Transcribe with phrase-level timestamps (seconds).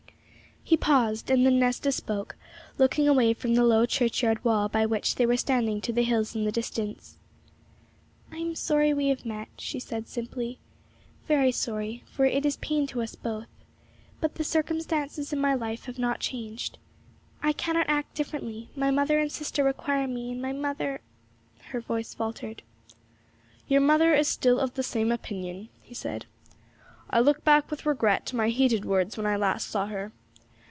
[0.63, 2.37] He paused, and then Nesta spoke,
[2.77, 6.33] looking away from the low churchyard wall by which they were standing to the hills
[6.33, 7.17] in the distance.
[8.31, 10.59] 'I am sorry we have met,' she said simply,
[11.27, 13.47] 'very sorry, for it is pain to us both;
[14.21, 16.77] but the circumstances in my life have not changed;
[17.43, 21.01] I cannot act differently; my mother and sister require me, and my mother'
[21.71, 22.61] Her voice faltered.
[23.67, 26.27] 'Your mother is still of the same opinion,' he said.
[27.09, 30.13] 'I look back with regret to my heated words when last I saw her.